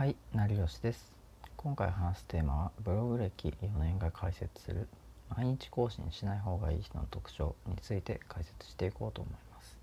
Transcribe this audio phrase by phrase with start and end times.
[0.00, 1.12] はい、成吉です。
[1.58, 4.88] 今回話すテーマはブログ歴4年が解説する
[5.36, 9.76] 毎日更新しない方がいい人の特徴について解説していこうと思います。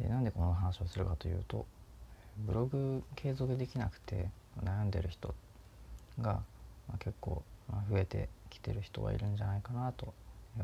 [0.00, 1.66] で、なんでこの話をするかというと、
[2.46, 4.30] ブログ継続できなくて
[4.62, 5.34] 悩んでる人
[6.20, 6.44] が、
[7.00, 7.42] 結構
[7.90, 10.14] 増えてきてる人がいるんじゃないかなと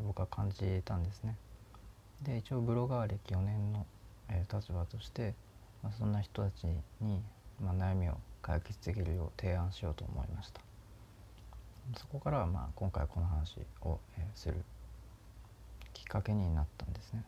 [0.05, 1.35] 僕は感じたんですね。
[2.21, 3.85] で、一応ブロガー歴4年の、
[4.49, 5.33] 立場として
[5.83, 6.65] まあ、そんな人たち
[7.01, 7.21] に、
[7.61, 10.61] まあ、悩みを解決できるよう提案しようと思いました。
[11.97, 14.55] そこからは、まあ、今回この話を、えする
[15.93, 17.23] きっかけになったんですね。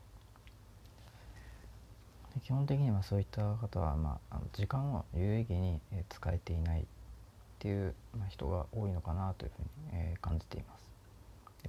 [2.44, 6.85] 基本的にはそういった方は、まあ、あの時間を有意義に、え使えていないっ
[7.60, 10.85] ていう、まあ、人が多いのかなというふうに、え感じています。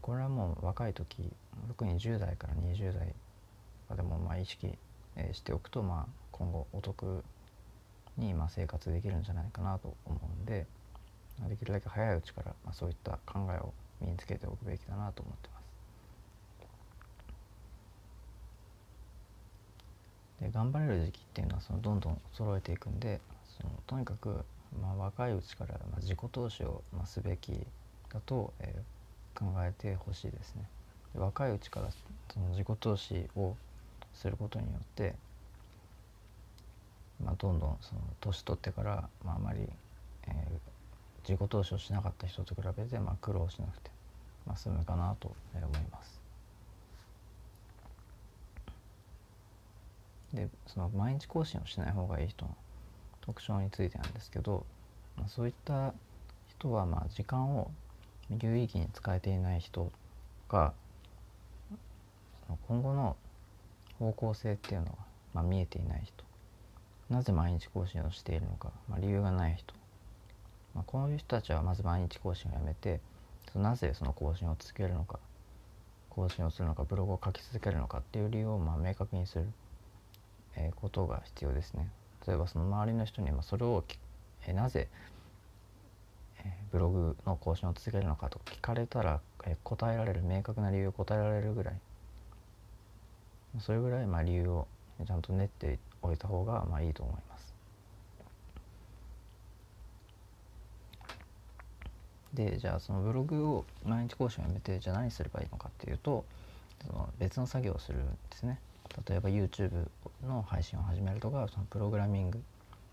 [0.01, 1.33] これはもう若い時
[1.69, 3.15] 特に10代から20代
[3.97, 4.77] でもまあ意識
[5.33, 7.23] しておくと、まあ、今後お得
[8.17, 10.67] にまあ生活できるんじゃないかなと思うんで
[11.49, 15.61] できるだけ早いうちから、まあ、そういった考えを身につけておくべきだなと思ってま
[20.41, 20.45] す。
[20.45, 23.21] で頑張れる時期っていうのはそのどんどん揃えていくんで
[23.59, 24.45] そのとにかく、
[24.83, 27.53] まあ、若いうちから、まあ、自己投資を、まあ、すべき
[28.13, 28.97] だと、えー
[29.37, 30.63] 考えてほしいですね。
[31.15, 31.91] で若いうちから
[32.33, 33.55] その自己投資を
[34.15, 35.15] することによって、
[37.25, 39.61] まあ、どんどんその年取ってから、まあ、あまり、
[40.29, 40.77] えー
[41.29, 43.91] 自己投資をしなかった人と比べて、まあ、苦労しなくて、
[44.47, 46.21] まあ、済むかなと思います。
[50.33, 52.55] でその毎日更新をしない方がいい人の
[53.23, 54.65] 特徴についてなんですけど、
[55.17, 55.95] まあ、そういった
[56.49, 57.71] 人はまあ時間を
[58.29, 59.91] 有意義に使えていない人
[60.49, 60.73] が
[62.47, 63.17] その今後の
[63.99, 64.93] 方向性っていうのが、
[65.35, 66.25] まあ、見えていない人
[67.11, 69.75] なぜ毎日更新をしているのか、まあ、理由がない人、
[70.75, 73.01] まあ、こういう人たちはまず毎日更新をやめて
[73.55, 75.19] なぜその更新を続けるのか
[76.17, 79.47] 更新をするのかブログを書き続けるのかっていう理由をまあ明確にする、
[80.57, 81.91] えーことが必要ですね。
[82.27, 83.85] 例えばその周りの人にまそれを、
[84.47, 84.89] えーなぜ、
[86.39, 91.75] えーブログの更新を続けるのかと聞かれたら、えー答えられる明確な理由を答えられるぐらい
[93.61, 94.67] それぐらいまあ理由を
[95.07, 97.55] ちゃんと練っておいた方がまあいいと思います。
[102.35, 106.25] でじゃあそのブログを毎日更新をやめてじゃあ何すればいいのかっていうと
[106.87, 108.59] その別の作業をするんですね。
[109.09, 109.71] 例えば YouTube
[110.27, 112.43] の配信を始めるとかそのプログラミング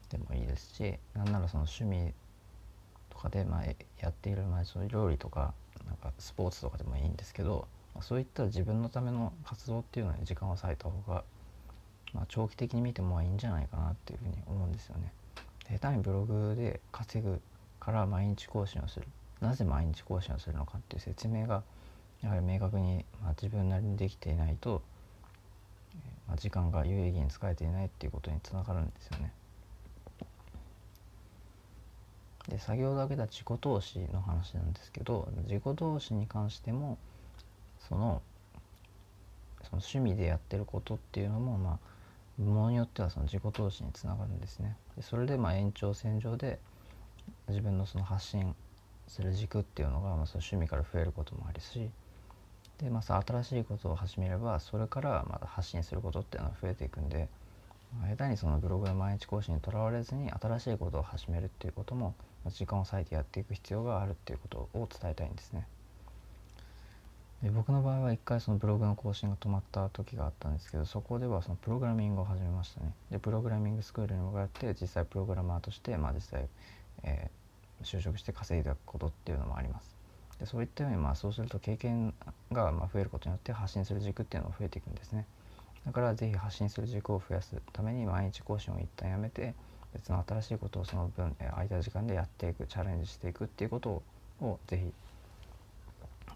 [0.10, 2.14] でもいいですしなんならその趣味
[3.10, 3.66] とかでまあ
[4.00, 5.54] やっているまあそういう料理とか
[5.86, 11.24] なんかスポーツとかでもいいんですけどまあそういった自分のための活動っていうのに時間を割いた方が、
[12.14, 15.12] まあ、長期的に見てもいいんじゃないかなっていうふうに思うんですよね。
[15.70, 17.42] 下手にブログで稼ぐ
[17.80, 19.08] から毎日更新をする
[19.42, 21.64] なぜ毎日更新をするのかっていう説明が
[22.22, 24.82] やはり明確に、まあ、自分なりにできていないと、
[26.28, 29.34] まあ、時間が有意義に使えていないっていうことにつながるんですよね。
[32.48, 36.98] で先ほど挙げた自己投資の話なんですけど自己投資に関しても
[37.88, 38.22] その
[39.62, 41.93] その趣味でやってることっていうのもまあ
[42.40, 44.76] ものによってはその自己投資につながるんですね。
[44.96, 46.60] でそれでまあ延長線上で
[47.48, 48.56] 自分のその発信
[49.08, 51.90] する軸っていうのがまあその趣味から増えることもあるし
[52.80, 57.30] でまあ新しいことを始めればそれからまた発信することっていうのは増えていくんで
[58.00, 62.16] まあ下手にそのブログの毎日更新にとらわれずに新しいことを始めるっていうことも
[62.48, 65.68] 時間を割いてやっていく必要があるっていうことを伝えたいんですね。
[67.44, 72.94] で僕の場合は一回そのブログの更新が止まった時があったんですけどそこではそのプログラミングを始めましたね。
[73.12, 76.48] でプログラミングスクールに向かって実際プログラマーとしてまあ実際、
[77.04, 77.44] えー
[77.84, 79.94] 就職して稼いだことっていうのもあります。
[80.40, 82.14] でそういったようにまあそうすると経験
[82.50, 85.26] がま増えることによって発信する軸っていうのも増えていくんですね。
[85.86, 89.54] だからぜひ発信する軸を増やすために毎日更新を一旦やめて
[89.94, 94.02] 別の新しいことをその分えー空いた時間でやっていくチャレンジしていくっていうこと
[94.40, 94.94] をぜひ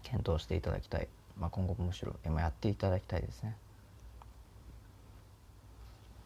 [0.02, 1.08] 検討していただきたい、
[1.38, 3.56] まあ、今後むしろえーまあやっていただきたいですね。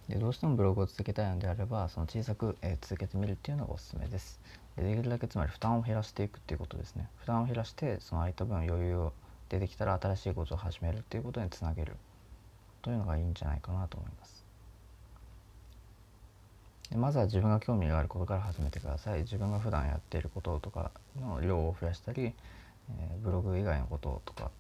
[0.08, 4.40] でどうしてもブログを続けたいのであればその小さく、えー続けてみるっていうのがおすすめです。
[4.76, 7.08] でできるだけつまり負担を減らしていくっていうことですね。
[7.19, 9.12] 負担を減らしてその空いた分余裕を
[9.48, 11.96] 出てきたら新しいことを始めるっていうことにつなげる。
[12.82, 14.44] というのがいいんじゃないかなと思います。
[16.90, 19.20] でまずは自分が興味があることから始めてください。
[19.20, 22.34] 自分が普段やっていることとかの量を増やしたり、
[22.90, 24.50] えブログ以外のこととか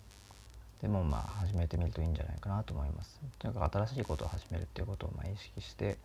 [0.80, 5.96] でもまあ始めてみるといいんじゃないかなと思いますとにかく新しいことを始めるっていうことをま意識して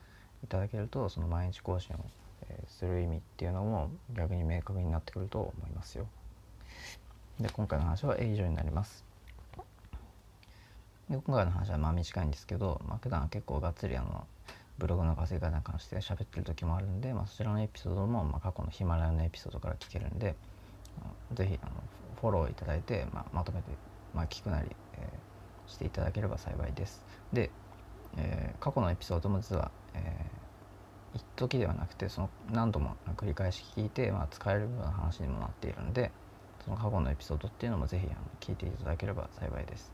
[0.43, 1.99] いただけるとその毎日更新を、
[2.67, 6.07] する意味っていうのも逆に明確になってくると思いますよ。
[7.39, 9.03] で今回の話は以上になります。
[11.09, 14.27] で今回の話はまあ短いんですけど、まあ、普段結構がっつりあの
[14.77, 20.35] ブログの稼ぎ方に関して喋ってる時もあるんで、まあ、そちらのエピソードも、ま、過去のヒマラヤのエピソードから聞けるんで
[21.33, 21.71] 是非あの
[22.19, 23.71] フォローいただいて、まあ、まとめて、
[24.13, 27.03] まあ、聞くなり、えー、していただければ幸いです。
[27.33, 27.51] で、
[28.17, 36.11] えー、過去のエピソードも実は、えー、一時ではなくてその何度も繰り返し聞いて、まあ、使えるような話にもなっているんで
[36.65, 38.07] その過去のエピソードっていうのも是非
[38.39, 39.91] 聞いていただければ幸いです。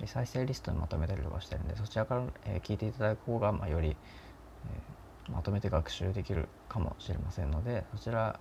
[0.00, 8.40] で再生リストにまとめたりとかしてるんでそちらから、え、聞いていただく方が、まあ、より、え、まとめて学習できるかもしれませんのでそちら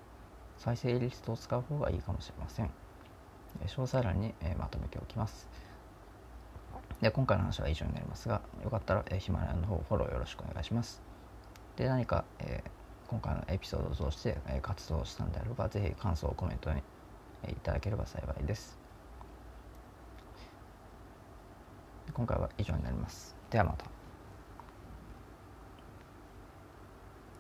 [0.58, 2.72] 再生リストを使う方がいいかもしれません、
[3.66, 5.48] 詳細欄に、まとめておきます
[7.02, 11.02] で今回の話は以上になりますがよかったら、ヒマラヤの方フォローよろしくお願いします
[11.76, 12.64] で何か、え
[13.08, 16.82] 今回のエピソードを通して、え活動したんであればぜひ感想をコメントに、
[17.44, 18.82] えいただければ幸いです
[22.14, 23.36] 今回は以上になります。
[23.50, 24.01] ではまた。